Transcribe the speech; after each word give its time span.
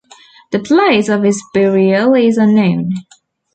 The 0.51 0.57
place 0.57 1.09
of 1.09 1.21
his 1.21 1.39
burial 1.53 2.15
is 2.15 2.35
unknown. 2.37 2.93